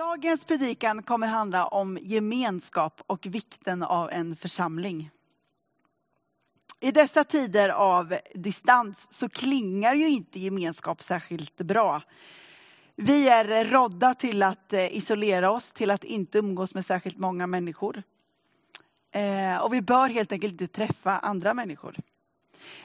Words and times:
Dagens 0.00 0.44
predikan 0.44 1.02
kommer 1.02 1.26
handla 1.26 1.66
om 1.66 1.98
gemenskap 2.02 3.00
och 3.06 3.26
vikten 3.26 3.82
av 3.82 4.10
en 4.10 4.36
församling. 4.36 5.10
I 6.80 6.90
dessa 6.90 7.24
tider 7.24 7.68
av 7.68 8.16
distans 8.34 9.06
så 9.10 9.28
klingar 9.28 9.94
ju 9.94 10.08
inte 10.08 10.40
gemenskap 10.40 11.02
särskilt 11.02 11.56
bra. 11.56 12.02
Vi 12.96 13.28
är 13.28 13.64
rådda 13.64 14.14
till 14.14 14.42
att 14.42 14.72
eh, 14.72 14.96
isolera 14.96 15.50
oss, 15.50 15.70
till 15.70 15.90
att 15.90 16.04
inte 16.04 16.38
umgås 16.38 16.74
med 16.74 16.84
särskilt 16.84 17.18
många 17.18 17.46
människor. 17.46 18.02
Eh, 19.10 19.62
och 19.62 19.72
vi 19.72 19.82
bör 19.82 20.08
helt 20.08 20.32
enkelt 20.32 20.52
inte 20.52 20.66
träffa 20.66 21.18
andra 21.18 21.54
människor. 21.54 21.96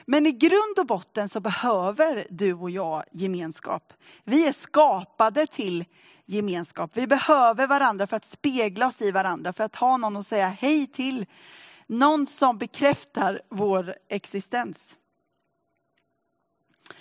Men 0.04 0.26
i 0.26 0.32
grund 0.32 0.78
och 0.78 0.86
botten 0.86 1.28
så 1.28 1.40
behöver 1.40 2.24
du 2.30 2.54
och 2.54 2.70
jag 2.70 3.04
gemenskap. 3.12 3.92
Vi 4.24 4.48
är 4.48 4.52
skapade 4.52 5.46
till 5.46 5.84
gemenskap. 6.26 6.90
Vi 6.94 7.06
behöver 7.06 7.66
varandra 7.66 8.06
för 8.06 8.16
att 8.16 8.24
spegla 8.24 8.86
oss 8.86 9.02
i 9.02 9.10
varandra, 9.10 9.52
för 9.52 9.64
att 9.64 9.76
ha 9.76 9.96
någon 9.96 10.16
att 10.16 10.26
säga 10.26 10.48
hej 10.48 10.86
till. 10.86 11.26
Någon 11.86 12.26
som 12.26 12.58
bekräftar 12.58 13.42
vår 13.48 13.94
existens. 14.08 14.78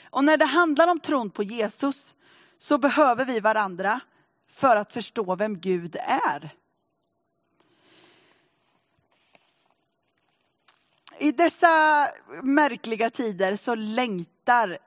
Och 0.03 0.23
när 0.23 0.37
det 0.37 0.45
handlar 0.45 0.87
om 0.87 0.99
tron 0.99 1.29
på 1.29 1.43
Jesus 1.43 2.13
så 2.57 2.77
behöver 2.77 3.25
vi 3.25 3.39
varandra 3.39 3.99
för 4.49 4.75
att 4.75 4.93
förstå 4.93 5.35
vem 5.35 5.59
Gud 5.59 5.95
är. 5.99 6.55
I 11.19 11.31
dessa 11.31 12.07
märkliga 12.43 13.09
tider 13.09 13.55
så 13.55 13.75
längtar 13.75 14.34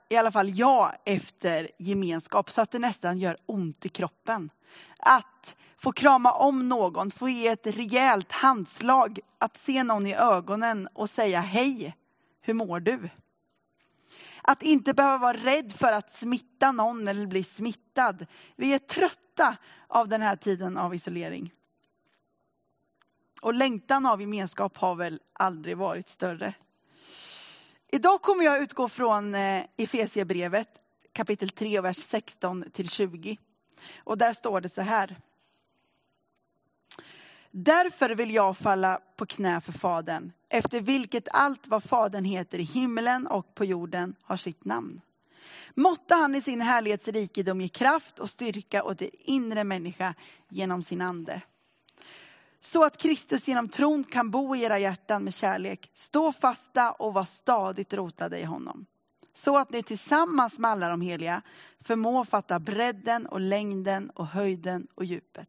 i 0.08 0.16
alla 0.16 0.30
fall 0.30 0.58
jag 0.58 0.94
efter 1.04 1.70
gemenskap 1.78 2.50
så 2.50 2.60
att 2.60 2.70
det 2.70 2.78
nästan 2.78 3.18
gör 3.18 3.36
ont 3.46 3.86
i 3.86 3.88
kroppen. 3.88 4.50
Att 4.98 5.56
få 5.78 5.92
krama 5.92 6.32
om 6.32 6.68
någon, 6.68 7.10
få 7.10 7.28
ge 7.28 7.48
ett 7.48 7.66
rejält 7.66 8.32
handslag, 8.32 9.18
att 9.38 9.56
se 9.56 9.82
någon 9.82 10.06
i 10.06 10.14
ögonen 10.14 10.88
och 10.92 11.10
säga 11.10 11.40
hej, 11.40 11.96
hur 12.40 12.54
mår 12.54 12.80
du? 12.80 13.10
Att 14.42 14.62
inte 14.62 14.94
behöva 14.94 15.18
vara 15.18 15.36
rädd 15.36 15.72
för 15.72 15.92
att 15.92 16.14
smitta 16.14 16.72
någon 16.72 17.08
eller 17.08 17.26
bli 17.26 17.44
smittad. 17.44 18.26
Vi 18.56 18.74
är 18.74 18.78
trötta 18.78 19.56
av 19.88 20.08
den 20.08 20.22
här 20.22 20.36
tiden 20.36 20.76
av 20.76 20.94
isolering. 20.94 21.52
Och 23.42 23.54
längtan 23.54 24.06
av 24.06 24.20
gemenskap 24.20 24.76
har 24.76 24.94
väl 24.94 25.20
aldrig 25.32 25.76
varit 25.76 26.08
större. 26.08 26.54
Idag 27.98 28.22
kommer 28.22 28.44
jag 28.44 28.62
utgå 28.62 28.88
från 28.88 29.34
eh, 29.34 29.64
Efesierbrevet 29.76 30.68
kapitel 31.12 31.48
3, 31.48 31.80
vers 31.80 31.96
16 31.96 32.64
till 32.72 32.90
20. 32.90 33.38
Och 34.04 34.18
där 34.18 34.32
står 34.32 34.60
det 34.60 34.68
så 34.68 34.82
här. 34.82 35.16
Därför 37.50 38.10
vill 38.10 38.34
jag 38.34 38.56
falla 38.56 39.00
på 39.16 39.26
knä 39.26 39.60
för 39.60 39.72
Fadern, 39.72 40.32
efter 40.48 40.80
vilket 40.80 41.28
allt 41.32 41.66
vad 41.66 41.82
Fadern 41.82 42.24
heter 42.24 42.58
i 42.58 42.62
himlen 42.62 43.26
och 43.26 43.54
på 43.54 43.64
jorden 43.64 44.14
har 44.22 44.36
sitt 44.36 44.64
namn. 44.64 45.00
Måtte 45.74 46.14
han 46.14 46.34
i 46.34 46.40
sin 46.40 46.60
härlighetsrikedom 46.60 47.60
ge 47.60 47.68
kraft 47.68 48.18
och 48.18 48.30
styrka 48.30 48.82
åt 48.84 49.02
er 49.02 49.10
inre 49.18 49.64
människa 49.64 50.14
genom 50.48 50.82
sin 50.82 51.00
ande 51.00 51.42
så 52.60 52.84
att 52.84 52.96
Kristus 52.96 53.48
genom 53.48 53.68
tron 53.68 54.04
kan 54.04 54.30
bo 54.30 54.56
i 54.56 54.62
era 54.62 54.78
hjärtan 54.78 55.24
med 55.24 55.34
kärlek. 55.34 55.90
Stå 55.94 56.32
fasta 56.32 56.92
och 56.92 57.14
var 57.14 57.24
stadigt 57.24 57.94
rotade 57.94 58.38
i 58.38 58.44
honom. 58.44 58.86
Så 59.34 59.56
att 59.56 59.70
ni 59.70 59.82
tillsammans 59.82 60.58
med 60.58 60.70
alla 60.70 60.88
de 60.88 61.00
heliga 61.00 61.42
förmår 61.80 62.24
fatta 62.24 62.58
bredden 62.58 63.26
och 63.26 63.40
längden 63.40 64.10
och 64.10 64.26
höjden 64.26 64.86
och 64.94 65.04
djupet. 65.04 65.48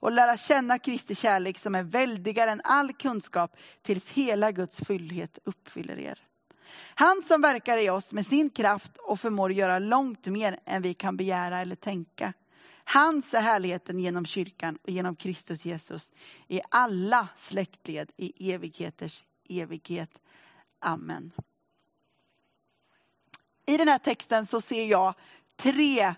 Och 0.00 0.12
lära 0.12 0.36
känna 0.36 0.78
Kristi 0.78 1.14
kärlek 1.14 1.58
som 1.58 1.74
är 1.74 1.82
väldigare 1.82 2.50
än 2.50 2.60
all 2.64 2.92
kunskap 2.92 3.56
tills 3.82 4.08
hela 4.08 4.52
Guds 4.52 4.80
fullhet 4.86 5.38
uppfyller 5.44 5.98
er. 5.98 6.24
Han 6.94 7.22
som 7.22 7.40
verkar 7.40 7.78
i 7.78 7.90
oss 7.90 8.12
med 8.12 8.26
sin 8.26 8.50
kraft 8.50 8.96
och 8.96 9.20
förmår 9.20 9.52
göra 9.52 9.78
långt 9.78 10.26
mer 10.26 10.58
än 10.64 10.82
vi 10.82 10.94
kan 10.94 11.16
begära 11.16 11.60
eller 11.60 11.76
tänka 11.76 12.32
Hans 12.90 13.34
är 13.34 13.40
härligheten 13.40 13.98
genom 13.98 14.26
kyrkan 14.26 14.78
och 14.82 14.90
genom 14.90 15.16
Kristus 15.16 15.64
Jesus 15.64 16.12
i 16.46 16.60
alla 16.68 17.28
släktled 17.36 18.10
i 18.16 18.52
evigheters 18.52 19.24
evighet. 19.48 20.10
Amen. 20.78 21.32
I 23.66 23.76
den 23.76 23.88
här 23.88 23.98
texten 23.98 24.46
så 24.46 24.60
ser 24.60 24.84
jag 24.84 25.14
tre 25.56 26.14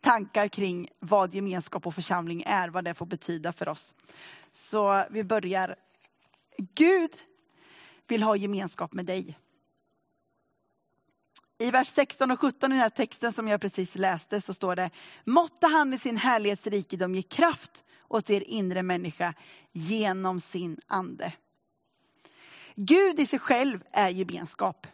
tankar 0.00 0.48
kring 0.48 0.88
vad 0.98 1.34
gemenskap 1.34 1.86
och 1.86 1.94
församling 1.94 2.42
är, 2.46 2.68
vad 2.68 2.84
det 2.84 2.94
får 2.94 3.06
betyda 3.06 3.52
för 3.52 3.68
oss. 3.68 3.94
Så 4.50 5.04
vi 5.10 5.24
börjar. 5.24 5.76
Gud 6.74 7.10
vill 8.06 8.22
ha 8.22 8.36
gemenskap 8.36 8.92
med 8.92 9.06
dig. 9.06 9.38
I 11.64 11.70
vers 11.70 11.92
16 11.94 12.30
och 12.30 12.40
17 12.40 12.72
i 12.72 12.74
den 12.74 12.82
här 12.82 12.90
texten 12.90 13.32
som 13.32 13.48
jag 13.48 13.60
precis 13.60 13.94
läste 13.94 14.40
så 14.40 14.54
står 14.54 14.76
det, 14.76 14.90
måtte 15.24 15.66
han 15.66 15.94
i 15.94 15.98
sin 15.98 16.16
härlighetsrikedom 16.16 17.14
ge 17.14 17.22
kraft 17.22 17.84
åt 18.08 18.30
er 18.30 18.40
inre 18.48 18.82
människa 18.82 19.34
genom 19.72 20.40
sin 20.40 20.80
ande. 20.86 21.32
Gud 22.76 23.20
i 23.20 23.26
sig 23.26 23.38
själv 23.38 23.80
är 23.92 24.08
gemenskap. 24.08 24.86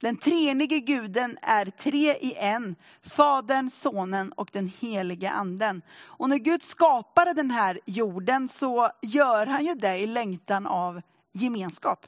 Den 0.00 0.16
treenige 0.16 0.80
guden 0.80 1.38
är 1.42 1.66
tre 1.66 2.14
i 2.14 2.34
en, 2.36 2.76
Fadern, 3.02 3.70
Sonen 3.70 4.32
och 4.32 4.50
den 4.52 4.72
helige 4.80 5.30
anden. 5.30 5.82
Och 6.00 6.28
när 6.28 6.38
Gud 6.38 6.62
skapade 6.62 7.32
den 7.32 7.50
här 7.50 7.80
jorden 7.86 8.48
så 8.48 8.90
gör 9.02 9.46
han 9.46 9.64
ju 9.64 9.74
det 9.74 9.98
i 9.98 10.06
längtan 10.06 10.66
av 10.66 11.02
gemenskap. 11.32 12.06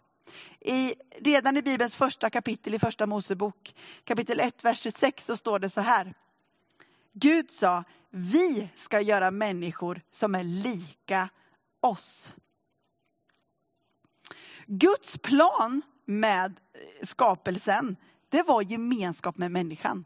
I, 0.60 0.94
redan 1.10 1.56
i 1.56 1.62
Bibelns 1.62 1.96
första 1.96 2.30
kapitel 2.30 2.74
i 2.74 2.78
första 2.78 3.06
Mosebok, 3.06 3.74
kapitel 4.04 4.40
1, 4.40 4.64
vers 4.64 4.80
26, 4.80 5.26
så 5.26 5.36
står 5.36 5.58
det 5.58 5.70
så 5.70 5.80
här. 5.80 6.14
Gud 7.12 7.50
sa, 7.50 7.84
vi 8.10 8.68
ska 8.76 9.00
göra 9.00 9.30
människor 9.30 10.00
som 10.10 10.34
är 10.34 10.44
lika 10.44 11.28
oss. 11.80 12.32
Guds 14.66 15.18
plan 15.18 15.82
med 16.04 16.60
eh, 16.72 17.06
skapelsen, 17.06 17.96
det 18.28 18.42
var 18.42 18.62
gemenskap 18.62 19.38
med 19.38 19.50
människan. 19.50 20.04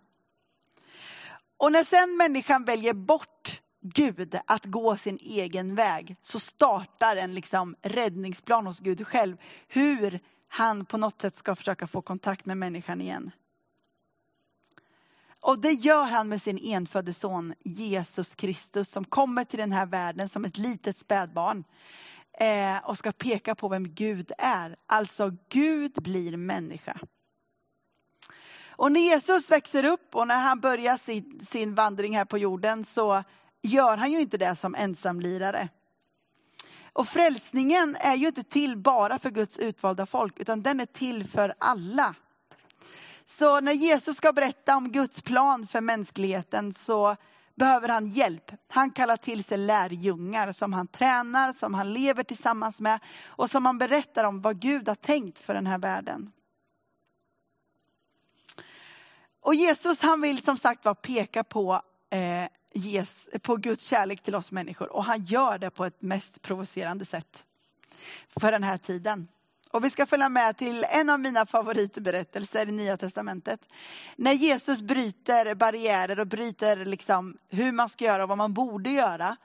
Och 1.57 1.73
när 1.73 1.85
sen 1.85 2.17
människan 2.17 2.65
väljer 2.65 2.95
bort 2.95 3.61
Gud 3.87 4.39
att 4.47 4.65
gå 4.65 4.97
sin 4.97 5.19
egen 5.21 5.75
väg 5.75 6.17
så 6.21 6.41
startar 6.41 7.17
en 7.17 7.35
liksom 7.35 7.77
räddningsplan 7.83 8.67
hos 8.67 8.81
Gud 8.81 9.07
själv. 9.07 9.37
Hur 9.69 10.21
han 10.49 10.85
på 10.85 10.97
något 10.97 11.21
sätt 11.21 11.37
ska 11.37 11.55
försöka 11.55 11.87
få 11.87 12.03
kontakt 12.03 12.47
med 12.47 12.57
människan 12.57 13.01
igen. 13.01 13.31
Och 15.41 15.59
det 15.59 15.73
gör 15.73 16.05
han 16.05 16.29
med 16.29 16.43
sin 16.43 16.59
enfödde 16.59 17.13
son 17.13 17.55
Jesus 17.65 18.35
Kristus 18.35 18.89
som 18.89 19.05
kommer 19.05 19.45
till 19.45 19.59
den 19.59 19.73
här 19.73 19.87
världen 19.87 20.29
som 20.29 20.45
ett 20.45 20.59
litet 20.59 20.97
spädbarn. 20.97 21.65
Eh, 22.33 22.89
och 22.89 22.99
ska 22.99 23.13
peka 23.13 23.55
på 23.55 23.69
vem 23.69 23.95
Gud 23.95 24.33
är. 24.39 24.77
Alltså 24.87 25.33
Gud 25.49 25.93
blir 25.93 26.37
människa. 26.37 27.01
Och 28.77 28.93
när 28.93 29.01
Jesus 29.01 29.51
växer 29.51 29.85
upp 29.85 30.15
och 30.15 30.29
när 30.29 30.41
han 30.41 30.61
börjar 30.61 30.97
sin, 30.97 31.47
sin 31.51 31.75
vandring 31.75 32.17
här 32.17 32.25
på 32.25 32.39
jorden 32.39 32.85
så 32.85 33.25
gör 33.65 33.97
han 33.97 34.13
ju 34.13 34.21
inte 34.21 34.39
det 34.39 34.57
som 34.57 34.75
ensamlirare. 34.75 35.69
Och 36.93 37.09
frälsningen 37.09 37.97
är 38.01 38.15
ju 38.15 38.27
inte 38.27 38.43
till 38.43 38.77
bara 38.77 39.19
för 39.19 39.31
Guds 39.31 39.59
utvalda 39.59 40.07
folk, 40.07 40.41
utan 40.41 40.63
den 40.63 40.81
är 40.81 40.87
till 40.87 41.29
för 41.29 41.55
alla. 41.59 42.15
Så 43.27 43.61
när 43.61 43.73
Jesus 43.73 44.17
ska 44.17 44.33
berätta 44.33 44.77
om 44.77 44.93
Guds 44.93 45.23
plan 45.23 45.67
för 45.67 45.81
mänskligheten 45.81 46.73
så 46.73 47.17
behöver 47.55 47.89
han 47.89 48.09
hjälp. 48.09 48.51
Han 48.69 48.91
kallar 48.91 49.17
till 49.17 49.45
sig 49.45 49.59
lärjungar 49.59 50.53
som 50.53 50.73
han 50.73 50.87
tränar, 50.87 51.53
som 51.53 51.75
han 51.75 51.93
lever 51.93 52.23
tillsammans 52.23 52.81
med 52.81 53.01
och 53.25 53.51
som 53.51 53.67
han 53.67 53.79
berättar 53.79 54.25
om 54.25 54.41
vad 54.41 54.61
Gud 54.61 54.89
har 54.89 54.95
tänkt 54.95 55.39
för 55.39 55.55
den 55.55 55.67
här 55.67 55.79
världen. 55.79 56.33
Och 59.41 59.55
Jesus 59.55 60.01
han 60.01 60.21
vill 60.21 60.45
som 60.45 60.57
sagt 60.57 60.85
var 60.85 60.95
peka 60.95 61.45
på 61.45 61.83
eh, 62.11 62.49
ges, 62.75 63.29
på 63.43 63.57
Guds 63.57 63.85
kärlek 63.85 64.23
till 64.23 64.35
oss 64.35 64.53
människor. 64.53 64.93
Och 64.93 65.05
han 65.05 65.25
gör 65.25 65.59
det 65.59 65.71
på 65.71 65.85
ett 65.85 66.03
mest 66.03 66.43
provocerande 66.43 67.05
sätt. 67.05 67.45
För 68.37 68.53
den 68.53 68.63
här 68.63 68.77
tiden. 68.77 69.29
Och 69.71 69.85
vi 69.85 69.91
ska 69.91 70.07
följa 70.07 70.29
med 70.29 70.57
till 70.57 70.85
en 70.89 71.11
av 71.11 71.21
mina 71.21 71.47
favoritberättelser 71.47 72.69
i 72.69 72.73
Nya 72.73 72.97
Testamentet. 72.97 73.61
När 74.17 74.33
Jesus 74.33 74.83
bryter 74.83 75.55
barriärer 75.55 76.21
och 76.21 76.27
bryter 76.27 76.85
liksom 76.85 77.39
hur 77.49 77.73
man 77.73 77.89
ska 77.89 78.05
göra 78.05 78.23
och 78.23 78.29
vad 78.29 78.39
man 78.39 78.55
borde 78.55 78.91
göra. 78.91 79.37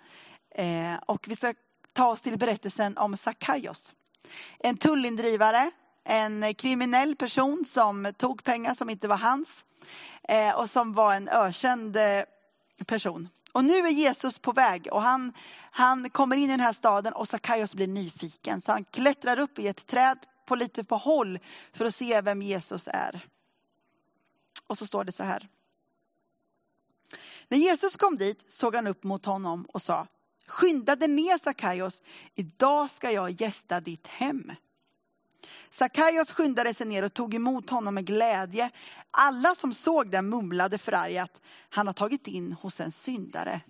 Eh, 0.55 0.95
och 1.05 1.25
vi 1.27 1.35
ska 1.35 1.53
ta 1.93 2.07
oss 2.07 2.21
till 2.21 2.37
berättelsen 2.37 2.97
om 2.97 3.17
Sackaios. 3.17 3.93
En 4.59 4.77
tullindrivare, 4.77 5.71
en 6.03 6.53
kriminell 6.53 7.15
person 7.15 7.65
som 7.67 8.13
tog 8.17 8.43
pengar 8.43 8.73
som 8.73 8.89
inte 8.89 9.07
var 9.07 9.17
hans. 9.17 9.49
Eh, 10.23 10.55
och 10.55 10.69
som 10.69 10.93
var 10.93 11.13
en 11.13 11.29
ökänd 11.29 11.97
eh, 11.97 12.23
person. 12.85 13.29
Och 13.51 13.65
nu 13.65 13.77
är 13.77 13.89
Jesus 13.89 14.39
på 14.39 14.51
väg 14.51 14.87
och 14.91 15.01
han, 15.01 15.33
han 15.71 16.09
kommer 16.09 16.37
in 16.37 16.43
i 16.43 16.47
den 16.47 16.59
här 16.59 16.73
staden 16.73 17.13
och 17.13 17.27
Sackaios 17.27 17.75
blir 17.75 17.87
nyfiken. 17.87 18.61
Så 18.61 18.71
han 18.71 18.83
klättrar 18.83 19.39
upp 19.39 19.59
i 19.59 19.67
ett 19.67 19.87
träd 19.87 20.17
på 20.45 20.55
lite 20.55 20.83
på 20.83 20.97
håll 20.97 21.39
för 21.73 21.85
att 21.85 21.95
se 21.95 22.21
vem 22.21 22.41
Jesus 22.41 22.87
är. 22.87 23.27
Och 24.67 24.77
så 24.77 24.85
står 24.85 25.03
det 25.03 25.11
så 25.11 25.23
här. 25.23 25.49
När 27.47 27.57
Jesus 27.57 27.95
kom 27.95 28.17
dit 28.17 28.45
såg 28.49 28.75
han 28.75 28.87
upp 28.87 29.03
mot 29.03 29.25
honom 29.25 29.65
och 29.65 29.81
sa, 29.81 30.07
skynda 30.47 30.95
dig 30.95 31.07
ner 31.07 31.37
Sackaios, 31.37 32.01
idag 32.35 32.91
ska 32.91 33.11
jag 33.11 33.41
gästa 33.41 33.79
ditt 33.79 34.07
hem. 34.07 34.51
Sackaios 35.69 36.31
skyndade 36.31 36.73
sig 36.73 36.87
ner 36.87 37.03
och 37.03 37.13
tog 37.13 37.33
emot 37.33 37.69
honom 37.69 37.95
med 37.95 38.05
glädje. 38.05 38.69
Alla 39.11 39.55
som 39.55 39.73
såg 39.73 40.11
det 40.11 40.21
mumlade 40.21 40.77
förargat, 40.77 41.41
han 41.69 41.87
har 41.87 41.93
tagit 41.93 42.27
in 42.27 42.53
hos 42.53 42.79
en 42.79 42.91
syndare. 42.91 43.61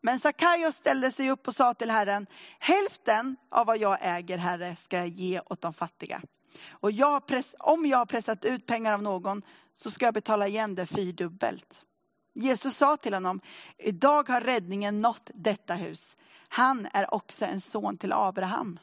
Men 0.00 0.20
Sackaios 0.20 0.74
ställde 0.74 1.12
sig 1.12 1.30
upp 1.30 1.48
och 1.48 1.54
sa 1.54 1.74
till 1.74 1.90
Herren, 1.90 2.26
hälften 2.58 3.36
av 3.50 3.66
vad 3.66 3.78
jag 3.78 3.98
äger, 4.00 4.38
Herre, 4.38 4.76
ska 4.76 4.96
jag 4.96 5.08
ge 5.08 5.40
åt 5.40 5.60
de 5.60 5.72
fattiga. 5.72 6.22
Och 6.68 6.92
jag 6.92 7.26
press, 7.26 7.54
om 7.58 7.86
jag 7.86 7.98
har 7.98 8.06
pressat 8.06 8.44
ut 8.44 8.66
pengar 8.66 8.94
av 8.94 9.02
någon 9.02 9.42
så 9.74 9.90
ska 9.90 10.04
jag 10.04 10.14
betala 10.14 10.48
igen 10.48 10.74
det 10.74 10.86
fyrdubbelt. 10.86 11.84
Jesus 12.32 12.76
sa 12.76 12.96
till 12.96 13.14
honom, 13.14 13.40
idag 13.78 14.28
har 14.28 14.40
räddningen 14.40 15.02
nått 15.02 15.30
detta 15.34 15.74
hus. 15.74 16.16
Han 16.48 16.88
är 16.92 17.14
också 17.14 17.44
en 17.44 17.60
son 17.60 17.98
till 17.98 18.12
Abraham. 18.12 18.78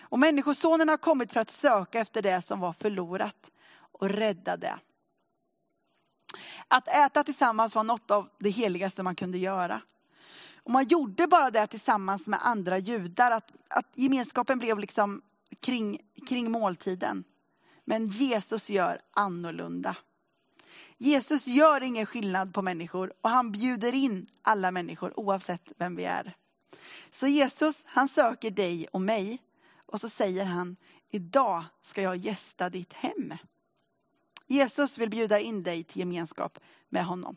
Och 0.00 0.18
människosonen 0.18 0.88
har 0.88 0.96
kommit 0.96 1.32
för 1.32 1.40
att 1.40 1.50
söka 1.50 2.00
efter 2.00 2.22
det 2.22 2.42
som 2.42 2.60
var 2.60 2.72
förlorat 2.72 3.50
och 3.92 4.08
rädda 4.08 4.56
det. 4.56 4.78
Att 6.68 6.88
äta 6.88 7.24
tillsammans 7.24 7.74
var 7.74 7.84
något 7.84 8.10
av 8.10 8.28
det 8.38 8.50
heligaste 8.50 9.02
man 9.02 9.16
kunde 9.16 9.38
göra. 9.38 9.80
Och 10.62 10.70
man 10.70 10.84
gjorde 10.84 11.26
bara 11.26 11.50
det 11.50 11.66
tillsammans 11.66 12.26
med 12.26 12.38
andra 12.42 12.78
judar, 12.78 13.30
att, 13.30 13.50
att 13.68 13.86
gemenskapen 13.94 14.58
blev 14.58 14.78
liksom 14.78 15.22
kring, 15.60 15.98
kring 16.28 16.50
måltiden. 16.50 17.24
Men 17.84 18.06
Jesus 18.06 18.68
gör 18.68 19.00
annorlunda. 19.10 19.96
Jesus 20.98 21.46
gör 21.46 21.80
ingen 21.82 22.06
skillnad 22.06 22.54
på 22.54 22.62
människor 22.62 23.12
och 23.20 23.30
han 23.30 23.52
bjuder 23.52 23.94
in 23.94 24.26
alla 24.42 24.70
människor 24.70 25.20
oavsett 25.20 25.72
vem 25.78 25.96
vi 25.96 26.04
är. 26.04 26.34
Så 27.10 27.26
Jesus, 27.26 27.76
han 27.84 28.08
söker 28.08 28.50
dig 28.50 28.86
och 28.92 29.00
mig 29.00 29.38
och 29.92 30.00
så 30.00 30.08
säger 30.08 30.44
han, 30.44 30.76
idag 31.10 31.64
ska 31.82 32.02
jag 32.02 32.16
gästa 32.16 32.70
ditt 32.70 32.92
hem. 32.92 33.34
Jesus 34.46 34.98
vill 34.98 35.10
bjuda 35.10 35.38
in 35.38 35.62
dig 35.62 35.84
till 35.84 35.98
gemenskap 36.00 36.58
med 36.88 37.04
honom. 37.04 37.36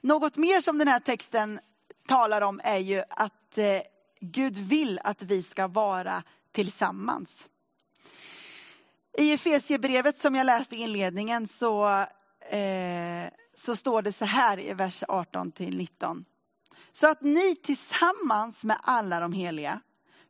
Något 0.00 0.36
mer 0.36 0.60
som 0.60 0.78
den 0.78 0.88
här 0.88 1.00
texten 1.00 1.60
talar 2.08 2.40
om 2.40 2.60
är 2.64 2.78
ju 2.78 3.02
att 3.10 3.58
eh, 3.58 3.80
Gud 4.20 4.56
vill 4.56 5.00
att 5.04 5.22
vi 5.22 5.42
ska 5.42 5.66
vara 5.66 6.22
tillsammans. 6.52 7.46
I 9.18 9.32
Efesierbrevet 9.32 10.18
som 10.18 10.34
jag 10.34 10.44
läste 10.44 10.76
i 10.76 10.78
inledningen 10.78 11.48
så, 11.48 11.88
eh, 12.50 13.28
så 13.54 13.76
står 13.76 14.02
det 14.02 14.12
så 14.12 14.24
här 14.24 14.60
i 14.60 14.74
vers 14.74 15.04
18 15.08 15.52
till 15.52 15.76
19. 15.76 16.24
Så 16.96 17.06
att 17.06 17.20
ni 17.20 17.56
tillsammans 17.56 18.64
med 18.64 18.76
alla 18.82 19.20
de 19.20 19.32
heliga 19.32 19.80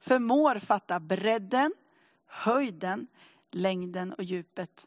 förmår 0.01 0.59
fatta 0.59 1.01
bredden, 1.01 1.73
höjden, 2.27 3.07
längden 3.53 4.13
och 4.13 4.25
djupet. 4.25 4.87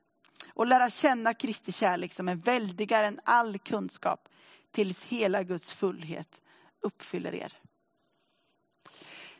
Och 0.53 0.67
lära 0.67 0.89
känna 0.89 1.33
Kristi 1.33 1.71
kärlek 1.71 2.13
som 2.13 2.29
är 2.29 2.35
väldigare 2.35 3.05
än 3.05 3.19
all 3.23 3.59
kunskap 3.59 4.29
tills 4.71 5.03
hela 5.03 5.43
Guds 5.43 5.73
fullhet 5.73 6.41
uppfyller 6.81 7.35
er. 7.35 7.53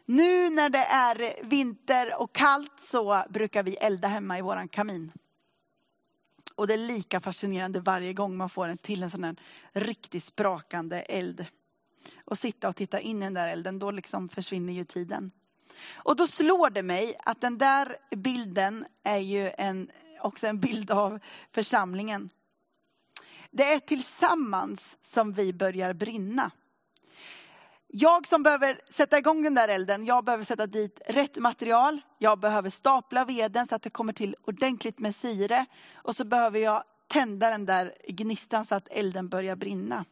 Nu 0.05 0.49
när 0.49 0.69
det 0.69 0.85
är 0.85 1.45
vinter 1.45 2.21
och 2.21 2.33
kallt 2.33 2.79
så 2.79 3.23
brukar 3.29 3.63
vi 3.63 3.75
elda 3.75 4.07
hemma 4.07 4.37
i 4.37 4.41
våran 4.41 4.67
kamin. 4.67 5.11
Och 6.55 6.67
det 6.67 6.73
är 6.73 6.77
lika 6.77 7.19
fascinerande 7.19 7.79
varje 7.79 8.13
gång 8.13 8.37
man 8.37 8.49
får 8.49 8.67
en 8.67 8.77
till 8.77 9.03
en 9.03 9.11
sån 9.11 9.23
här 9.23 9.35
riktigt 9.73 10.23
sprakande 10.23 11.01
eld. 11.01 11.45
Och 12.25 12.37
sitta 12.37 12.69
och 12.69 12.75
titta 12.75 12.99
in 12.99 13.21
i 13.21 13.25
den 13.25 13.33
där 13.33 13.47
elden, 13.47 13.79
då 13.79 13.91
liksom 13.91 14.29
försvinner 14.29 14.73
ju 14.73 14.83
tiden. 14.83 15.31
Och 15.93 16.15
då 16.15 16.27
slår 16.27 16.69
det 16.69 16.83
mig 16.83 17.15
att 17.25 17.41
den 17.41 17.57
där 17.57 17.95
bilden 18.15 18.85
är 19.03 19.17
ju 19.17 19.51
en, 19.57 19.91
också 20.21 20.47
en 20.47 20.59
bild 20.59 20.91
av 20.91 21.19
församlingen. 21.51 22.29
Det 23.51 23.63
är 23.63 23.79
tillsammans 23.79 24.95
som 25.01 25.33
vi 25.33 25.53
börjar 25.53 25.93
brinna. 25.93 26.51
Jag 27.87 28.27
som 28.27 28.43
behöver 28.43 28.81
sätta 28.89 29.17
igång 29.17 29.43
den 29.43 29.55
där 29.55 29.67
elden, 29.67 30.05
jag 30.05 30.25
behöver 30.25 30.43
sätta 30.43 30.67
dit 30.67 31.01
rätt 31.07 31.37
material. 31.37 32.01
Jag 32.17 32.39
behöver 32.39 32.69
stapla 32.69 33.25
veden 33.25 33.67
så 33.67 33.75
att 33.75 33.81
det 33.81 33.89
kommer 33.89 34.13
till 34.13 34.35
ordentligt 34.41 34.99
med 34.99 35.15
syre. 35.15 35.65
Och 35.93 36.15
så 36.15 36.25
behöver 36.25 36.59
jag 36.59 36.83
tända 37.07 37.49
den 37.49 37.65
där 37.65 37.93
gnistan 38.07 38.65
så 38.65 38.75
att 38.75 38.87
elden 38.91 39.29
börjar 39.29 39.55
brinna. 39.55 40.05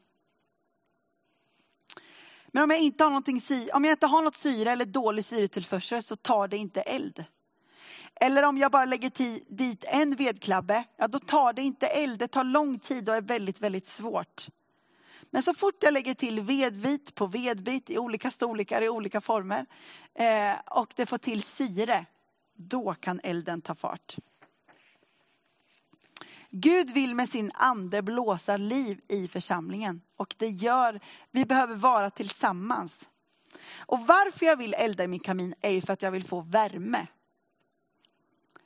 Men 2.57 2.63
om 2.63 2.69
jag 2.69 2.79
inte 2.79 3.03
har, 3.03 3.11
någonting, 3.11 3.41
om 3.73 3.85
jag 3.85 3.91
inte 3.91 4.07
har 4.07 4.21
något 4.21 4.35
syre 4.35 4.71
eller 4.71 4.85
dålig 4.85 5.25
syretillförsel 5.25 6.03
så 6.03 6.15
tar 6.15 6.47
det 6.47 6.57
inte 6.57 6.81
eld. 6.81 7.25
Eller 8.15 8.43
om 8.43 8.57
jag 8.57 8.71
bara 8.71 8.85
lägger 8.85 9.11
dit 9.55 9.83
en 9.87 10.15
vedklabbe, 10.15 10.83
ja 10.97 11.07
då 11.07 11.19
tar 11.19 11.53
det 11.53 11.61
inte 11.61 11.87
eld. 11.87 12.19
Det 12.19 12.27
tar 12.27 12.43
lång 12.43 12.79
tid 12.79 13.09
och 13.09 13.15
är 13.15 13.21
väldigt, 13.21 13.61
väldigt 13.61 13.87
svårt. 13.87 14.47
Men 15.29 15.43
så 15.43 15.53
fort 15.53 15.83
jag 15.83 15.93
lägger 15.93 16.13
till 16.13 16.41
vedbit 16.41 17.15
på 17.15 17.25
vedbit 17.25 17.89
i 17.89 17.97
olika 17.97 18.31
storlekar, 18.31 18.81
i 18.81 18.89
olika 18.89 19.21
former 19.21 19.65
eh, 20.13 20.55
och 20.65 20.93
det 20.95 21.05
får 21.05 21.17
till 21.17 21.43
syre, 21.43 22.05
då 22.55 22.93
kan 22.93 23.19
elden 23.23 23.61
ta 23.61 23.75
fart. 23.75 24.15
Gud 26.49 26.89
vill 26.89 27.15
med 27.15 27.29
sin 27.29 27.51
ande 27.53 28.01
blåsa 28.01 28.57
liv 28.57 28.99
i 29.07 29.27
församlingen 29.27 30.01
och 30.15 30.35
det 30.37 30.47
gör, 30.47 30.99
vi 31.31 31.45
behöver 31.45 31.75
vara 31.75 32.09
tillsammans. 32.09 33.09
Och 33.75 34.07
varför 34.07 34.45
jag 34.45 34.57
vill 34.57 34.73
elda 34.73 35.03
i 35.03 35.07
min 35.07 35.19
kamin 35.19 35.53
är 35.61 35.81
för 35.81 35.93
att 35.93 36.01
jag 36.01 36.11
vill 36.11 36.23
få 36.23 36.41
värme. 36.41 37.07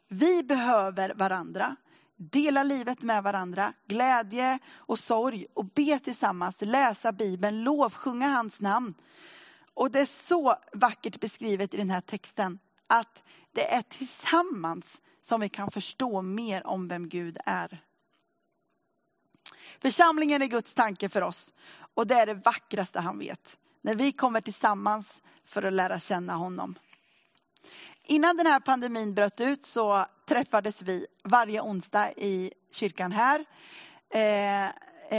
Vi 0.07 0.43
behöver 0.43 1.13
varandra, 1.13 1.75
dela 2.15 2.63
livet 2.63 3.01
med 3.01 3.23
varandra, 3.23 3.73
glädje 3.87 4.59
och 4.73 4.99
sorg 4.99 5.45
och 5.53 5.65
be 5.65 5.99
tillsammans, 5.99 6.57
läsa 6.61 7.11
Bibeln, 7.11 7.63
lovsjunga 7.63 8.27
hans 8.27 8.59
namn. 8.59 8.93
Och 9.73 9.91
det 9.91 9.99
är 9.99 10.27
så 10.27 10.55
vackert 10.73 11.19
beskrivet 11.19 11.73
i 11.73 11.77
den 11.77 11.89
här 11.89 12.01
texten 12.01 12.59
att 12.87 13.23
det 13.51 13.73
är 13.73 13.81
tillsammans 13.81 14.85
som 15.21 15.41
vi 15.41 15.49
kan 15.49 15.71
förstå 15.71 16.21
mer 16.21 16.67
om 16.67 16.87
vem 16.87 17.09
Gud 17.09 17.37
är. 17.45 17.83
Församlingen 19.79 20.41
är 20.41 20.47
Guds 20.47 20.73
tanke 20.73 21.09
för 21.09 21.21
oss 21.21 21.53
och 21.93 22.07
det 22.07 22.15
är 22.15 22.25
det 22.25 22.33
vackraste 22.33 22.99
han 22.99 23.19
vet. 23.19 23.57
När 23.81 23.95
vi 23.95 24.11
kommer 24.11 24.41
tillsammans 24.41 25.21
för 25.45 25.63
att 25.63 25.73
lära 25.73 25.99
känna 25.99 26.33
honom. 26.33 26.75
Innan 28.03 28.37
den 28.37 28.45
här 28.45 28.59
pandemin 28.59 29.13
bröt 29.13 29.41
ut 29.41 29.63
så 29.63 30.05
träffades 30.27 30.81
vi 30.81 31.05
varje 31.23 31.61
onsdag 31.61 32.11
i 32.11 32.51
kyrkan 32.71 33.11
här. 33.11 33.45
Eh, 34.09 34.65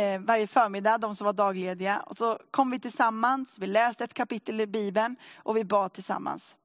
eh, 0.01 0.21
varje 0.21 0.47
förmiddag, 0.47 0.99
de 0.99 1.17
som 1.17 1.25
var 1.25 1.33
daglediga. 1.33 2.01
Och 2.01 2.17
så 2.17 2.39
kom 2.51 2.71
vi 2.71 2.81
tillsammans, 2.81 3.59
vi 3.59 3.67
läste 3.67 4.05
ett 4.05 4.15
kapitel 4.15 4.61
i 4.61 4.67
Bibeln 4.67 5.17
och 5.35 5.57
vi 5.57 5.65
bad 5.65 5.93
tillsammans. 5.93 6.57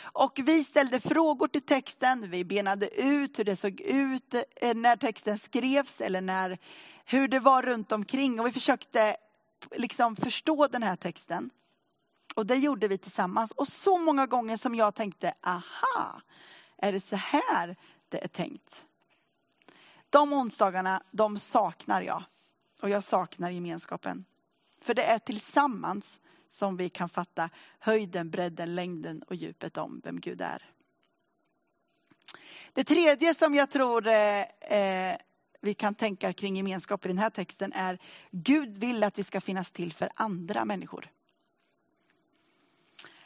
Och 0.00 0.40
vi 0.44 0.64
ställde 0.64 1.00
frågor 1.00 1.48
till 1.48 1.62
texten, 1.62 2.30
vi 2.30 2.44
benade 2.44 3.02
ut 3.02 3.38
hur 3.38 3.44
det 3.44 3.56
såg 3.56 3.80
ut 3.80 4.34
eh, 4.34 4.74
när 4.74 4.96
texten 4.96 5.38
skrevs 5.38 6.00
eller 6.00 6.20
när, 6.20 6.58
hur 7.04 7.28
det 7.28 7.40
var 7.40 7.62
runt 7.62 7.92
omkring. 7.92 8.40
Och 8.40 8.46
vi 8.46 8.52
försökte 8.52 9.16
liksom 9.76 10.16
förstå 10.16 10.66
den 10.66 10.82
här 10.82 10.96
texten. 10.96 11.50
Och 12.34 12.46
det 12.46 12.56
gjorde 12.56 12.88
vi 12.88 12.98
tillsammans. 12.98 13.52
Och 13.52 13.68
så 13.68 13.98
många 13.98 14.26
gånger 14.26 14.56
som 14.56 14.74
jag 14.74 14.94
tänkte, 14.94 15.34
aha, 15.42 16.20
är 16.76 16.92
det 16.92 17.00
så 17.00 17.16
här 17.16 17.76
det 18.08 18.24
är 18.24 18.28
tänkt? 18.28 18.86
De 20.10 20.32
onsdagarna, 20.32 21.02
de 21.10 21.38
saknar 21.38 22.02
jag. 22.02 22.22
Och 22.82 22.90
jag 22.90 23.04
saknar 23.04 23.50
gemenskapen. 23.50 24.24
För 24.80 24.94
det 24.94 25.02
är 25.02 25.18
tillsammans 25.18 26.20
som 26.50 26.76
vi 26.76 26.88
kan 26.88 27.08
fatta 27.08 27.50
höjden, 27.78 28.30
bredden, 28.30 28.74
längden 28.74 29.22
och 29.22 29.34
djupet 29.34 29.76
om 29.76 30.00
vem 30.04 30.20
Gud 30.20 30.40
är. 30.40 30.70
Det 32.72 32.84
tredje 32.84 33.34
som 33.34 33.54
jag 33.54 33.70
tror 33.70 34.06
eh, 34.06 34.40
eh, 34.40 35.16
vi 35.60 35.74
kan 35.74 35.94
tänka 35.94 36.32
kring 36.32 36.56
gemenskap 36.56 37.04
i 37.04 37.08
den 37.08 37.18
här 37.18 37.30
texten 37.30 37.72
är 37.72 37.98
Gud 38.30 38.76
vill 38.76 39.04
att 39.04 39.18
vi 39.18 39.24
ska 39.24 39.40
finnas 39.40 39.72
till 39.72 39.92
för 39.92 40.10
andra 40.14 40.64
människor. 40.64 41.10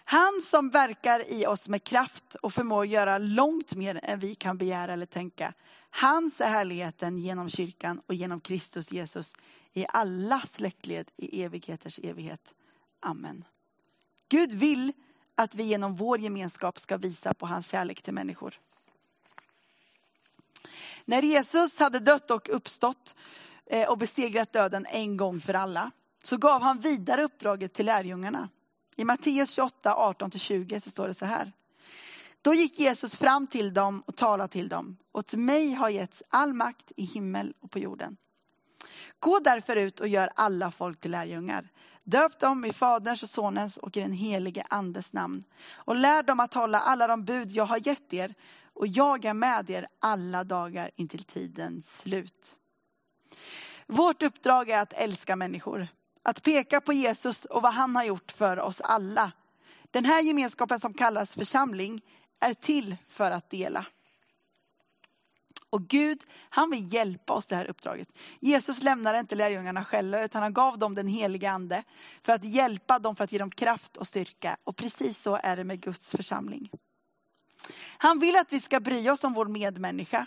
Han 0.05 0.43
som 0.51 0.71
verkar 0.71 1.33
i 1.33 1.47
oss 1.47 1.69
med 1.69 1.85
kraft 1.85 2.35
och 2.35 2.53
förmår 2.53 2.87
göra 2.87 3.19
långt 3.19 3.75
mer 3.75 4.01
än 4.03 4.19
vi 4.19 4.35
kan 4.35 4.59
begära 4.59 4.93
eller 4.93 5.07
tänka. 5.07 5.55
Hans 5.91 6.41
är 6.41 6.51
härligheten 6.51 7.19
genom 7.19 7.49
kyrkan 7.49 8.01
och 8.07 8.15
genom 8.15 8.41
Kristus 8.41 8.93
Jesus 8.93 9.33
i 9.73 9.87
alla 9.89 10.41
släktled 10.41 11.11
i 11.17 11.43
evigheters 11.43 11.99
evighet. 11.99 12.55
Amen. 13.03 13.45
Gud 14.29 14.53
vill 14.53 14.93
att 15.35 15.55
vi 15.55 15.63
genom 15.63 15.97
vår 15.97 16.19
gemenskap 16.19 16.79
ska 16.79 16.97
visa 16.97 17.35
på 17.35 17.47
hans 17.47 17.69
kärlek 17.69 18.03
till 18.03 18.15
människor. 18.15 18.55
När 21.05 21.23
Jesus 21.23 21.79
hade 21.79 21.99
dött 21.99 22.31
och 22.31 22.49
uppstått 22.49 23.15
eh, 23.67 23.91
och 23.91 23.99
besegrat 23.99 24.53
döden 24.53 24.87
en 24.91 25.17
gång 25.17 25.41
för 25.41 25.55
alla, 25.55 25.91
så 26.23 26.37
gav 26.37 26.63
han 26.63 26.81
vidare 26.81 27.23
uppdraget 27.23 27.73
till 27.73 27.87
lärjungarna. 27.87 28.49
I 28.97 29.05
Matteus 29.05 29.51
28, 29.51 29.95
18-20 29.95 30.81
så 30.81 30.91
står 30.91 31.09
det 31.09 31.15
så 31.15 31.25
här. 31.25 31.53
Då 32.43 32.55
gick 32.55 32.79
Jesus 32.79 33.17
fram 33.17 33.47
till 33.47 33.75
dem 33.75 34.03
och 34.07 34.17
talade 34.17 34.53
till 34.53 34.69
dem. 34.69 34.97
Åt 35.13 35.35
mig 35.35 35.73
har 35.73 35.89
getts 35.89 36.23
all 36.29 36.53
makt 36.53 36.93
i 36.97 37.05
himmel 37.05 37.55
och 37.61 37.71
på 37.71 37.79
jorden. 37.79 38.17
Gå 39.19 39.39
därför 39.39 39.77
ut 39.77 40.01
och 40.01 40.09
gör 40.09 40.31
alla 40.35 40.71
folk 40.71 41.01
till 41.01 41.11
lärjungar. 41.11 41.69
Döp 42.05 42.41
dem 42.41 42.65
i 42.65 42.73
Faderns 42.73 43.23
och 43.23 43.29
Sonens 43.29 43.77
och 43.77 43.97
i 43.97 44.01
den 44.01 44.13
helige 44.13 44.65
Andes 44.69 45.13
namn. 45.13 45.45
Och 45.73 45.97
lär 45.97 46.23
dem 46.23 46.41
att 46.41 46.55
hålla 46.55 46.81
alla 46.81 47.07
de 47.07 47.25
bud 47.25 47.53
jag 47.53 47.65
har 47.65 47.89
gett 47.89 48.13
er. 48.13 48.35
Och 48.75 48.87
jag 48.87 49.25
är 49.25 49.35
med 49.35 49.71
er 49.71 49.89
alla 49.99 50.45
dagar 50.45 50.91
intill 50.97 51.25
tidens 51.25 52.01
slut. 52.01 52.55
Vårt 53.87 54.23
uppdrag 54.23 54.71
är 54.71 54.83
att 54.83 54.93
älska 54.93 55.37
människor. 55.37 55.89
Att 56.23 56.43
peka 56.43 56.81
på 56.81 56.93
Jesus 56.93 57.45
och 57.45 57.63
vad 57.63 57.75
han 57.75 57.97
har 57.97 58.05
gjort 58.05 58.33
för 58.33 58.61
oss 58.61 58.81
alla. 58.81 59.33
Den 59.91 60.05
här 60.05 60.23
gemenskapen 60.23 60.81
som 60.81 60.95
kallas 60.95 61.35
församling 61.35 62.03
är 62.41 62.55
till 62.55 62.97
för 63.09 63.31
att 63.31 63.51
dela. 63.51 63.87
Och 65.73 65.89
Gud, 65.89 66.23
han 66.51 66.71
vill 66.71 66.95
hjälpa 66.95 67.33
oss 67.33 67.47
det 67.47 67.57
här 67.57 67.71
uppdraget. 67.71 68.09
Jesus 68.41 68.83
lämnade 68.83 69.19
inte 69.19 69.35
lärjungarna 69.35 69.85
själva, 69.85 70.25
utan 70.25 70.43
han 70.43 70.53
gav 70.53 70.79
dem 70.79 70.95
den 70.95 71.07
heliga 71.07 71.51
ande 71.51 71.83
för 72.23 72.33
att 72.33 72.45
hjälpa 72.45 72.99
dem, 72.99 73.17
för 73.17 73.25
att 73.25 73.33
ge 73.33 73.39
dem 73.39 73.51
kraft 73.51 73.97
och 73.97 74.07
styrka. 74.07 74.57
Och 74.65 74.77
precis 74.77 75.23
så 75.23 75.39
är 75.43 75.57
det 75.57 75.65
med 75.65 75.81
Guds 75.81 76.11
församling. 76.11 76.71
Han 77.99 78.19
vill 78.19 78.37
att 78.37 78.53
vi 78.53 78.61
ska 78.61 78.81
bry 78.81 79.11
oss 79.11 79.25
om 79.25 79.35
vår 79.35 79.47
medmänniska. 79.47 80.27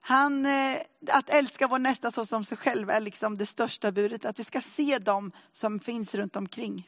Han, 0.00 0.46
eh, 0.46 0.78
att 1.08 1.30
älska 1.30 1.66
vår 1.66 1.78
nästa 1.78 2.10
så 2.10 2.26
som 2.26 2.44
sig 2.44 2.58
själv 2.58 2.90
är 2.90 3.00
liksom 3.00 3.38
det 3.38 3.46
största 3.46 3.92
budet. 3.92 4.24
Att 4.24 4.38
vi 4.38 4.44
ska 4.44 4.60
se 4.60 4.98
dem 4.98 5.32
som 5.52 5.80
finns 5.80 6.14
runt 6.14 6.36
omkring. 6.36 6.86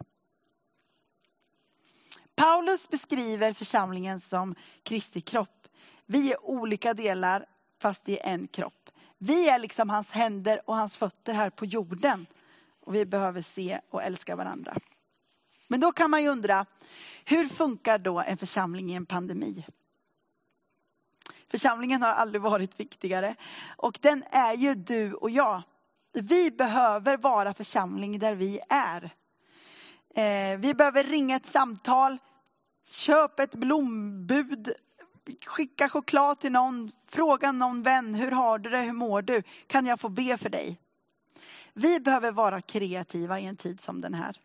Paulus 2.35 2.89
beskriver 2.89 3.53
församlingen 3.53 4.21
som 4.21 4.55
Kristi 4.83 5.21
kropp. 5.21 5.69
Vi 6.07 6.33
är 6.33 6.45
olika 6.45 6.95
delar 6.95 7.47
fast 7.85 8.09
i 8.09 8.19
en 8.23 8.47
kropp. 8.47 8.91
Vi 9.19 9.49
är 9.49 9.59
liksom 9.59 9.91
hans 9.91 10.11
händer 10.11 10.61
och 10.65 10.77
hans 10.77 10.97
fötter 10.97 11.35
här 11.35 11.51
på 11.51 11.65
jorden. 11.65 12.27
Och 12.81 12.95
vi 12.95 13.07
behöver 13.07 13.43
se 13.43 13.81
och 13.91 14.03
älska 14.03 14.37
varandra. 14.37 14.77
Men 15.69 15.81
då 15.81 15.93
kan 15.93 16.11
man 16.11 16.23
ju 16.23 16.29
undra, 16.29 16.67
hur 17.25 17.49
funkar 17.49 17.99
då 17.99 18.21
en 18.21 18.37
församling 18.37 18.91
i 18.91 18.95
en 18.95 19.07
pandemi? 19.07 19.67
Församlingen 21.51 22.03
har 22.03 22.09
aldrig 22.09 22.43
varit 22.43 22.81
viktigare. 22.81 23.35
Och 23.77 23.99
den 24.03 24.25
är 24.31 24.55
ju 24.55 24.75
du 24.75 25.13
och 25.15 25.31
jag. 25.31 25.63
Vi 26.13 26.51
behöver 26.51 27.17
vara 27.17 27.55
församling 27.55 28.19
där 28.19 28.35
vi 28.35 28.61
är. 28.69 29.03
Eh, 30.15 30.59
vi 30.59 30.75
behöver 30.75 31.05
ringa 31.05 31.37
ett 31.37 31.47
samtal, 31.47 32.19
köp 32.89 33.41
ett 33.41 33.55
blombud, 33.55 34.73
skicka 35.47 35.89
choklad 35.89 36.41
till 36.41 36.53
någon, 36.53 36.93
fråga 37.09 37.53
någon 37.53 37.83
vän, 37.83 38.15
hur 38.15 38.31
har 38.31 38.59
du 38.59 38.71
det, 38.71 38.81
hur 38.81 38.93
mår 38.93 39.23
du? 39.23 39.43
Kan 39.67 39.87
jag 39.87 40.01
få 40.01 40.09
be 40.09 40.39
för 40.39 40.49
dig? 40.49 40.79
Vi 41.73 42.01
behöver 42.01 42.33
vara 42.33 42.61
kreativa 42.61 43.41
i 43.41 43.47
en 43.47 43.57
tid 43.57 43.81
som 43.81 44.01
den 44.01 44.15
här. 44.15 44.41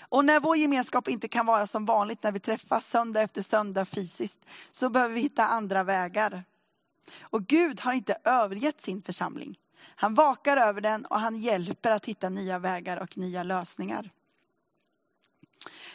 Och 0.00 0.24
när 0.24 0.40
vår 0.40 0.56
gemenskap 0.56 1.08
inte 1.08 1.28
kan 1.28 1.46
vara 1.46 1.66
som 1.66 1.84
vanligt 1.84 2.22
när 2.22 2.32
vi 2.32 2.40
träffas 2.40 2.90
söndag 2.90 3.22
efter 3.22 3.42
söndag 3.42 3.84
fysiskt, 3.84 4.38
så 4.70 4.90
behöver 4.90 5.14
vi 5.14 5.20
hitta 5.20 5.46
andra 5.46 5.82
vägar. 5.82 6.44
Och 7.20 7.46
Gud 7.46 7.80
har 7.80 7.92
inte 7.92 8.16
övergett 8.24 8.82
sin 8.82 9.02
församling. 9.02 9.58
Han 9.82 10.14
vakar 10.14 10.56
över 10.56 10.80
den 10.80 11.04
och 11.04 11.20
han 11.20 11.36
hjälper 11.36 11.90
att 11.90 12.06
hitta 12.06 12.28
nya 12.28 12.58
vägar 12.58 12.96
och 12.96 13.18
nya 13.18 13.42
lösningar. 13.42 14.10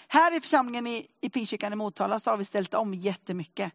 Här 0.08 0.38
i 0.38 0.42
församlingen 0.42 0.88
i, 0.88 1.08
i 1.22 1.30
Pikkyrkan 1.30 1.74
i 1.74 1.76
Motala 1.76 2.20
så 2.20 2.30
har 2.30 2.38
vi 2.38 2.46
ställt 2.46 2.74
om 2.74 2.94
jättemycket 2.94 3.74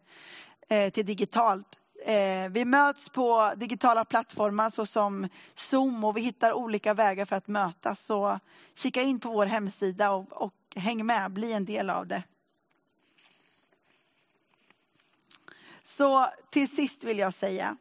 eh, 0.69 0.89
till 0.89 1.05
digitalt. 1.05 1.79
Eh, 2.05 2.49
vi 2.51 2.65
möts 2.65 3.09
på 3.09 3.53
digitala 3.55 4.05
plattformar 4.05 4.69
såsom 4.69 5.27
Zoom 5.53 6.03
och 6.03 6.17
vi 6.17 6.21
hittar 6.21 6.53
olika 6.53 6.93
vägar 6.93 7.25
för 7.25 7.35
att 7.35 7.47
mötas. 7.47 8.05
Så 8.05 8.39
kika 8.75 9.01
in 9.01 9.19
på 9.19 9.31
vår 9.31 9.45
hemsida 9.45 10.11
och, 10.11 10.31
och 10.31 10.53
häng 10.75 11.05
med, 11.05 11.31
bli 11.31 11.53
en 11.53 11.65
del 11.65 11.89
av 11.89 12.07
det. 12.07 12.23
Så 15.83 16.27
till 16.49 16.75
sist 16.75 17.03
vill 17.03 17.19
jag 17.19 17.33
säga, 17.33 17.77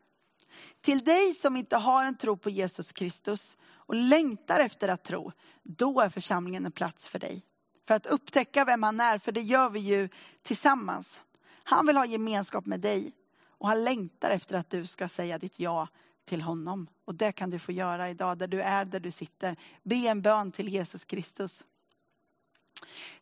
till 0.80 1.04
dig 1.04 1.34
som 1.34 1.56
inte 1.56 1.76
har 1.76 2.04
en 2.04 2.16
tro 2.16 2.36
på 2.36 2.50
Jesus 2.50 2.92
Kristus 2.92 3.56
och 3.72 3.94
längtar 3.94 4.60
efter 4.60 4.88
att 4.88 5.04
tro, 5.04 5.32
då 5.62 6.00
är 6.00 6.08
församlingen 6.08 6.66
en 6.66 6.72
plats 6.72 7.08
för 7.08 7.18
dig. 7.18 7.42
För 7.86 7.94
att 7.94 8.06
upptäcka 8.06 8.64
vem 8.64 8.82
han 8.82 9.00
är, 9.00 9.18
för 9.18 9.32
det 9.32 9.40
gör 9.40 9.70
vi 9.70 9.80
ju 9.80 10.08
tillsammans. 10.42 11.22
Han 11.64 11.86
vill 11.86 11.96
ha 11.96 12.04
gemenskap 12.04 12.66
med 12.66 12.80
dig 12.80 13.12
och 13.48 13.68
han 13.68 13.84
längtar 13.84 14.30
efter 14.30 14.56
att 14.56 14.70
du 14.70 14.86
ska 14.86 15.08
säga 15.08 15.38
ditt 15.38 15.60
ja 15.60 15.88
till 16.24 16.42
honom. 16.42 16.86
Och 17.04 17.14
det 17.14 17.32
kan 17.32 17.50
du 17.50 17.58
få 17.58 17.72
göra 17.72 18.10
idag, 18.10 18.38
där 18.38 18.46
du 18.46 18.62
är, 18.62 18.84
där 18.84 19.00
du 19.00 19.10
sitter. 19.10 19.56
Be 19.82 19.94
en 19.94 20.22
bön 20.22 20.52
till 20.52 20.68
Jesus 20.68 21.04
Kristus. 21.04 21.64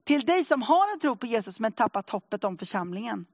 Till 0.05 0.21
dig 0.21 0.45
som 0.45 0.63
har 0.63 0.93
en 0.93 1.01
tro 1.01 1.17
på 1.17 1.27
Jesus 1.27 1.61
men 1.61 1.73
tappat 1.73 2.11
hoppet 2.11 2.45
om 2.45 2.59
församlingen. 2.59 3.27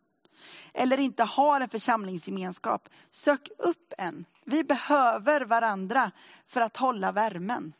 Eller 0.72 1.00
inte 1.00 1.24
har 1.24 1.60
en 1.60 1.68
församlingsgemenskap. 1.68 2.88
Sök 3.10 3.48
upp 3.58 3.92
en. 3.98 4.24
Vi 4.44 4.64
behöver 4.64 5.40
varandra 5.40 6.10
för 6.46 6.60
att 6.60 6.76
hålla 6.76 7.12
värmen. 7.12 7.72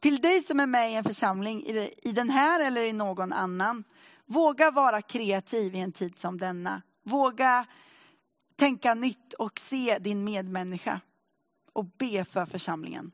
Till 0.00 0.20
dig 0.20 0.42
som 0.42 0.60
är 0.60 0.66
med 0.66 0.90
i 0.90 0.94
en 0.94 1.04
församling, 1.04 1.62
i 2.02 2.12
den 2.12 2.30
här 2.30 2.60
eller 2.60 2.82
i 2.82 2.92
någon 2.92 3.32
annan. 3.32 3.84
Våga 4.26 4.70
vara 4.70 5.02
kreativ 5.02 5.74
i 5.74 5.80
en 5.80 5.92
tid 5.92 6.18
som 6.18 6.38
denna. 6.38 6.82
Våga 7.02 7.66
tänka 8.56 8.94
nytt 8.94 9.32
och 9.32 9.58
se 9.58 9.98
din 9.98 10.24
medmänniska. 10.24 11.00
Och 11.72 11.84
be 11.84 12.24
för 12.24 12.46
församlingen. 12.46 13.12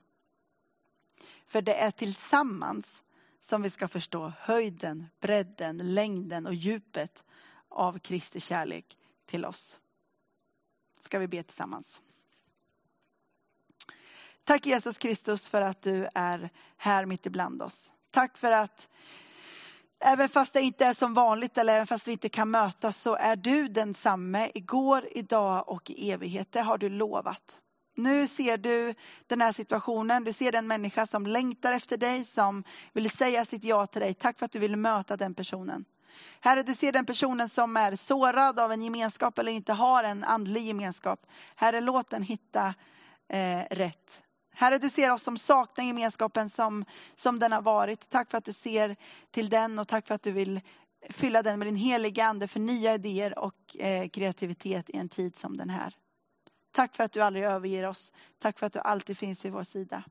För 1.47 1.63
det 1.63 1.75
är 1.75 1.91
tillsammans 1.91 3.03
som 3.41 3.63
vi 3.63 3.71
ska 3.71 3.89
förstå 3.89 4.33
höjden, 4.39 5.07
bredden, 5.21 5.95
längden 5.95 6.47
och 6.47 6.55
djupet 6.55 7.25
av 7.69 7.99
Kristi 7.99 8.41
kärlek 8.41 8.99
till 9.27 9.45
oss. 9.45 9.79
Ska 11.01 11.19
vi 11.19 11.29
be 11.29 11.43
tillsammans. 11.43 12.01
Tack 14.45 14.67
Jesus 14.67 14.99
Kristus 14.99 15.47
för 15.47 15.63
att 15.63 15.83
du 15.83 16.09
är 16.15 16.51
här 16.77 17.07
mitt 17.07 17.27
ibland 17.27 17.63
oss. 17.63 17.91
Tack 18.11 18.39
för 18.39 18.53
att 18.53 18.89
även 20.01 20.29
fast 20.29 20.53
det 20.53 20.61
inte 20.61 20.87
är 20.87 20.95
som 20.95 21.15
vanligt 21.15 21.59
eller 21.59 21.75
även 21.75 21.87
fast 21.87 22.09
vi 22.09 22.13
inte 22.13 22.29
kan 22.29 22.51
mötas 22.51 22.97
så 22.97 23.17
är 23.17 23.37
du 23.37 23.69
densamme 23.69 24.51
igår, 24.55 25.05
idag 25.11 25.69
och 25.69 25.91
i 25.91 26.11
evighet. 26.11 26.53
Det 26.53 26.61
har 26.61 26.79
du 26.79 26.89
lovat. 26.89 27.59
Nu 27.97 28.27
ser 28.27 28.59
du 28.59 28.95
den 29.27 29.41
här 29.41 29.53
situationen, 29.53 30.25
du 30.25 30.33
ser 30.33 30.53
den 30.53 30.67
människa 30.67 31.07
som 31.07 31.27
längtar 31.27 31.73
efter 31.73 31.97
dig, 31.97 32.25
som 32.25 32.65
vill 32.93 33.11
säga 33.11 33.45
sitt 33.45 33.65
ja 33.65 33.87
till 33.87 34.01
dig. 34.01 34.15
Tack 34.15 34.39
för 34.39 34.47
att 34.47 34.53
du 34.53 34.59
vill 34.59 34.77
möta 34.77 35.17
den 35.17 35.35
personen. 35.35 35.85
Herre, 36.41 36.63
du 36.63 36.75
ser 36.75 36.93
den 36.93 37.07
personen 37.07 37.49
som 37.49 37.77
är 37.77 37.97
sårad 37.97 38.61
av 38.61 38.73
en 38.73 38.83
gemenskap 38.83 39.39
eller 39.39 39.53
inte 39.53 39.73
har 39.73 40.05
en 40.05 40.25
andlig 40.25 40.63
gemenskap. 40.63 41.27
Herre, 41.57 41.81
låt 41.81 42.11
den 42.11 42.23
hitta 42.23 42.75
eh, 43.29 43.63
rätt. 43.71 44.21
Herre, 44.55 44.79
du 44.79 44.91
ser 44.91 45.13
oss 45.13 45.23
som 45.23 45.39
saknar 45.39 45.85
gemenskapen 45.85 46.51
som, 46.51 46.85
som 47.17 47.39
den 47.39 47.53
har 47.53 47.63
varit. 47.63 48.09
Tack 48.09 48.31
för 48.31 48.39
att 48.39 48.45
du 48.45 48.53
ser 48.53 48.97
till 49.31 49.49
den 49.49 49.79
och 49.79 49.89
tack 49.89 50.07
för 50.07 50.15
att 50.15 50.23
du 50.23 50.33
vill 50.33 50.61
fylla 51.11 51.43
den 51.43 51.59
med 51.59 51.69
din 51.69 51.77
heliga 51.77 52.25
ande 52.25 52.49
för 52.49 52.61
nya 52.61 52.95
idéer 52.95 53.39
och 53.39 53.77
eh, 53.77 54.09
kreativitet 54.09 54.91
i 54.91 54.97
en 54.97 55.09
tid 55.09 55.37
som 55.37 55.57
den 55.57 55.71
här. 55.71 55.97
Tack 56.73 56.97
för 56.97 57.05
att 57.05 57.13
du 57.13 57.21
aldrig 57.21 57.45
överger 57.45 57.87
oss. 57.87 58.13
Tack 58.39 58.59
för 58.59 58.67
att 58.67 58.73
du 58.73 58.79
alltid 58.79 59.19
finns 59.19 59.45
vid 59.45 59.53
vår 59.53 59.65
sida. 59.65 60.05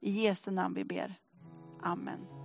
I 0.00 0.10
Jesu 0.10 0.50
namn 0.50 0.74
vi 0.74 0.84
ber. 0.84 1.14
Amen. 1.82 2.43